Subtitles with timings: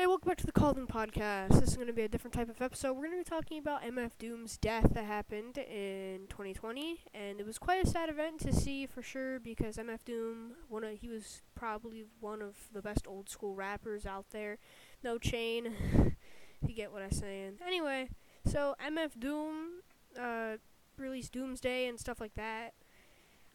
[0.00, 1.60] Hey, welcome back to the Culling Podcast.
[1.60, 2.94] This is going to be a different type of episode.
[2.94, 7.44] We're going to be talking about MF Doom's death that happened in 2020, and it
[7.44, 11.10] was quite a sad event to see for sure because MF Doom, one of, he
[11.10, 14.56] was probably one of the best old school rappers out there.
[15.04, 15.74] No chain,
[16.66, 17.58] you get what I'm saying.
[17.62, 18.08] Anyway,
[18.46, 19.82] so MF Doom
[20.18, 20.52] uh,
[20.96, 22.72] released Doomsday and stuff like that.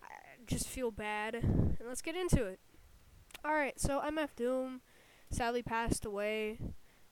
[0.03, 0.07] I
[0.45, 2.59] just feel bad, and let's get into it.
[3.43, 4.81] All right, so MF Doom
[5.35, 6.59] sadly passed away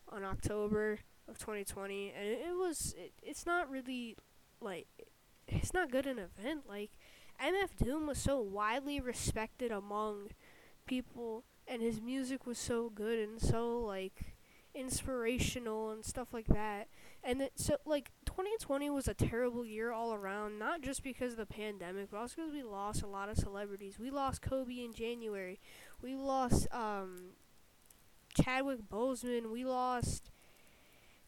[0.09, 4.15] on October of 2020, and it, was it, it's not really
[4.61, 4.87] like
[5.47, 6.61] it's not good an event.
[6.67, 6.91] Like
[7.41, 10.29] MF Doom was so widely respected among
[10.85, 14.35] people, and his music was so good and so like
[14.75, 16.87] inspirational and stuff like that.
[17.23, 21.37] And it, so like 2020 was a terrible year all around, not just because of
[21.37, 23.99] the pandemic, but also because we lost a lot of celebrities.
[23.99, 25.59] We lost Kobe in January.
[26.01, 27.33] We lost um
[28.33, 29.51] Chadwick Boseman.
[29.51, 30.29] We lost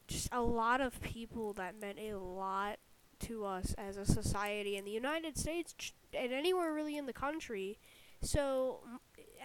[0.07, 2.77] just a lot of people that meant a lot
[3.19, 5.73] to us as a society in the United States
[6.13, 7.77] and anywhere really in the country.
[8.21, 8.79] So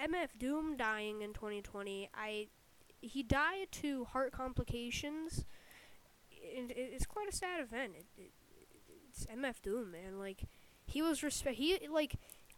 [0.02, 2.48] MF Doom dying in 2020, I
[3.02, 5.44] he died to heart complications.
[6.30, 7.92] It, it's quite a sad event.
[7.96, 8.30] It, it,
[9.08, 10.18] it's MF Doom, man.
[10.18, 10.42] Like
[10.86, 11.56] he was respect.
[11.56, 12.16] He like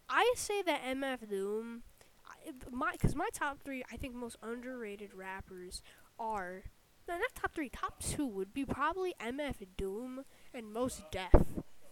[0.09, 1.83] I say that MF Doom
[2.83, 5.81] my because my top three I think most underrated rappers
[6.19, 6.63] are
[7.07, 11.33] no not top three top two would be probably MF Doom and Mos Def.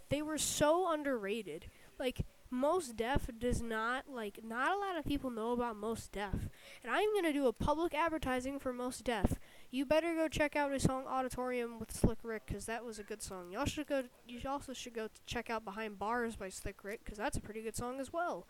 [0.09, 1.67] They were so underrated.
[1.97, 6.49] Like Mos Def does not like not a lot of people know about Mos Def,
[6.83, 9.39] and I'm gonna do a public advertising for Mos Def.
[9.69, 13.03] You better go check out his song Auditorium with Slick Rick because that was a
[13.03, 13.51] good song.
[13.51, 14.03] Y'all should go.
[14.27, 17.61] You also should go check out Behind Bars by Slick Rick because that's a pretty
[17.61, 18.47] good song as well.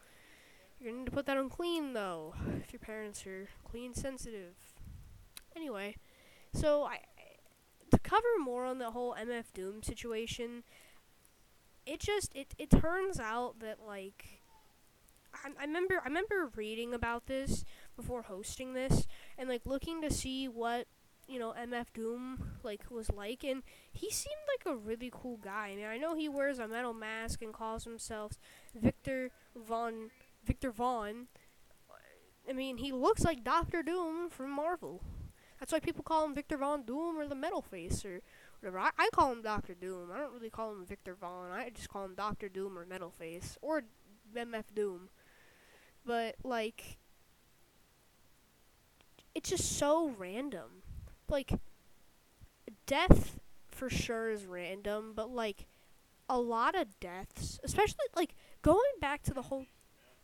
[0.82, 4.56] You're gonna need to put that on clean though, if your parents are clean sensitive.
[5.56, 5.96] Anyway,
[6.54, 6.98] so I
[7.92, 10.64] to cover more on the whole MF Doom situation,
[11.86, 14.42] it just it it turns out that like
[15.36, 17.64] I, I remember I remember reading about this
[17.96, 19.06] before hosting this
[19.38, 20.88] and like looking to see what
[21.28, 23.62] you know MF Doom like was like and
[23.92, 25.70] he seemed like a really cool guy.
[25.74, 28.40] I mean I know he wears a metal mask and calls himself
[28.74, 30.10] Victor von
[30.44, 31.28] Viktor Vaughn.
[32.50, 35.02] I mean, he looks like Doctor Doom from Marvel.
[35.60, 38.22] That's why people call him Victor Von Doom or the Metal Face or
[38.60, 38.80] whatever.
[38.80, 40.10] I, I call him Doctor Doom.
[40.12, 41.52] I don't really call him Viktor Vaughn.
[41.52, 43.84] I just call him Doctor Doom or Metal Face or
[44.36, 45.10] MF Doom.
[46.04, 46.98] But like,
[49.36, 50.82] it's just so random.
[51.30, 51.54] Like,
[52.88, 55.68] death for sure is random, but like,
[56.28, 59.66] a lot of deaths, especially like going back to the whole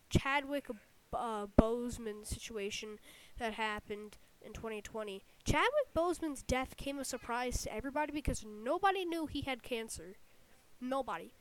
[0.10, 0.68] Chadwick
[1.14, 3.00] uh, Boseman situation
[3.38, 5.24] that happened in 2020.
[5.44, 10.16] Chadwick Boseman's death came as a surprise to everybody because nobody knew he had cancer.
[10.80, 11.34] Nobody.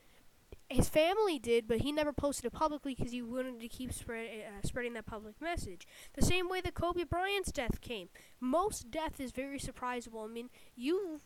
[0.69, 4.29] His family did, but he never posted it publicly because he wanted to keep spread,
[4.47, 5.87] uh, spreading that public message.
[6.15, 8.09] The same way that Kobe Bryant's death came.
[8.41, 10.25] Most death is very surprisable.
[10.25, 11.21] I mean, you,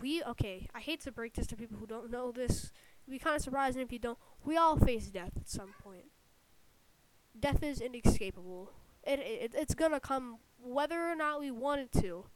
[0.00, 2.72] we, okay, I hate to break this to people who don't know this.
[3.04, 4.18] It'd be kind of surprising if you don't.
[4.44, 6.06] We all face death at some point
[7.38, 8.70] death is inescapable.
[9.04, 12.26] It, it it's gonna come whether or not we want it to.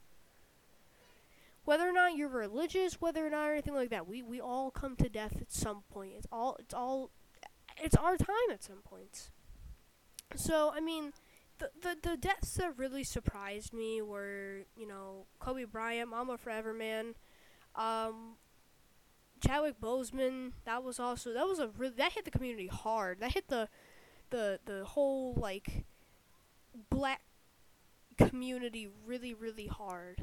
[1.63, 4.95] Whether or not you're religious, whether or not anything like that, we we all come
[4.97, 6.13] to death at some point.
[6.17, 7.11] It's all it's all
[7.81, 9.31] it's our time at some points.
[10.35, 11.13] So I mean,
[11.59, 16.73] the the the deaths that really surprised me were you know Kobe Bryant, Mamba Forever
[16.73, 17.15] Man,
[17.75, 18.35] um,
[19.45, 20.53] Chadwick Boseman.
[20.65, 23.19] That was also that was a really that hit the community hard.
[23.19, 23.69] That hit the
[24.29, 25.85] the the whole like
[26.89, 27.21] black
[28.17, 30.21] community really really hard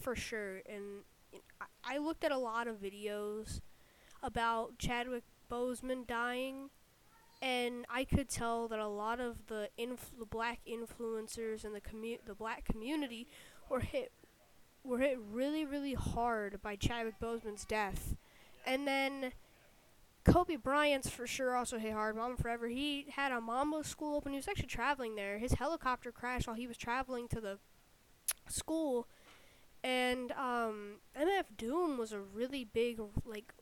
[0.00, 0.60] for sure.
[0.68, 1.04] And
[1.84, 3.60] I looked at a lot of videos
[4.22, 6.70] about Chadwick Boseman dying
[7.42, 11.80] and I could tell that a lot of the inf- the black influencers and the
[11.80, 13.26] commu- the black community
[13.68, 14.12] were hit
[14.82, 18.16] were hit really really hard by Chadwick Boseman's death.
[18.66, 19.32] And then
[20.26, 22.16] Kobe Bryant's for sure also hit hard.
[22.16, 22.68] Mamba Forever.
[22.68, 24.32] He had a Mamba school open.
[24.32, 25.38] He was actually traveling there.
[25.38, 27.58] His helicopter crashed while he was traveling to the
[28.48, 29.06] school.
[29.84, 33.52] And um, MF Doom was a really big like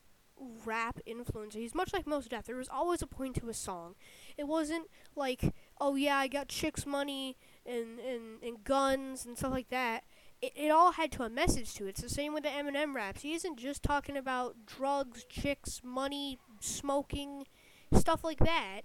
[0.65, 1.57] rap influencer.
[1.57, 2.47] He's much like Mos Def.
[2.47, 3.95] There was always a point to his song.
[4.39, 9.53] It wasn't like, oh yeah, I got chicks money and, and, and guns and stuff
[9.53, 10.05] like that
[10.45, 11.91] it, it all had to a message to it.
[11.91, 13.23] It's the same with the Eminem raps.
[13.23, 17.47] He isn't just talking about drugs, chicks, money, smoking,
[17.93, 18.83] stuff like that.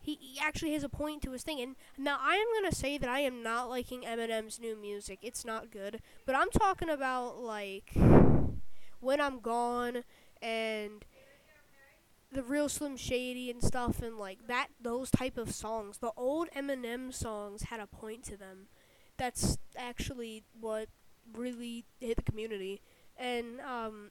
[0.00, 1.60] he, he actually has a point to his thing.
[1.60, 5.18] And now I am gonna say that I am not liking Eminem's new music.
[5.22, 6.00] It's not good.
[6.24, 7.92] But I'm talking about like
[9.00, 10.04] when I'm gone
[10.40, 11.04] and
[12.30, 15.98] the real Slim Shady and stuff and like that those type of songs.
[15.98, 18.68] The old Eminem songs had a point to them.
[19.16, 20.88] That's actually what
[21.34, 22.80] really hit the community.
[23.16, 24.10] And um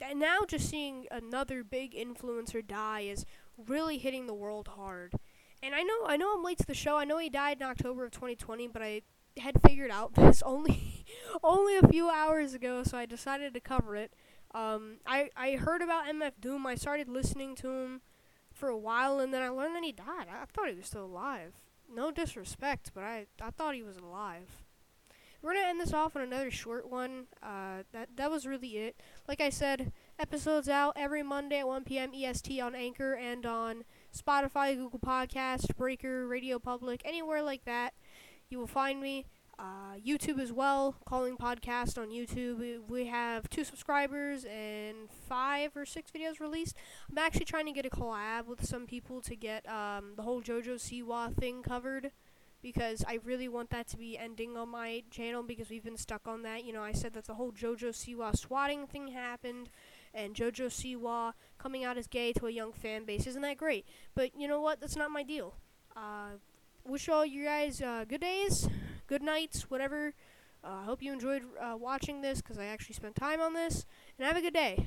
[0.00, 3.24] and now just seeing another big influencer die is
[3.56, 5.14] really hitting the world hard.
[5.62, 6.96] And I know I know I'm late to the show.
[6.96, 9.02] I know he died in October of 2020, but I
[9.38, 11.04] had figured out this only
[11.42, 14.12] only a few hours ago, so I decided to cover it.
[14.54, 16.66] Um, I I heard about MF Doom.
[16.66, 18.02] I started listening to him
[18.52, 20.26] for a while, and then I learned that he died.
[20.30, 21.54] I, I thought he was still alive.
[21.92, 24.63] No disrespect, but I I thought he was alive.
[25.44, 27.26] We're gonna end this off on another short one.
[27.42, 28.96] Uh, that that was really it.
[29.28, 32.12] Like I said, episodes out every Monday at 1 p.m.
[32.14, 33.84] EST on Anchor and on
[34.16, 37.92] Spotify, Google Podcast, Breaker, Radio Public, anywhere like that.
[38.48, 39.26] You will find me.
[39.56, 42.88] Uh, YouTube as well, Culling Podcast on YouTube.
[42.88, 46.74] We, have two subscribers and five or six videos released.
[47.08, 50.42] I'm actually trying to get a collab with some people to get um, the whole
[50.42, 52.10] JoJo Siwa thing covered
[52.64, 56.26] because I really want that to be ending on my channel because we've been stuck
[56.26, 56.64] on that.
[56.64, 59.68] You know, I said that the whole JoJo Siwa swatting thing happened
[60.14, 63.26] and JoJo Siwa coming out as gay to a young fan base.
[63.26, 63.86] Isn't that great?
[64.14, 64.80] But you know what?
[64.80, 65.56] That's not my deal.
[65.94, 66.38] Uh,
[66.86, 68.66] wish all you guys uh, good days
[69.06, 70.14] good nights, whatever.
[70.62, 73.84] I uh, hope you enjoyed uh, watching this because I actually spent time on this.
[74.18, 74.84] And have a good day.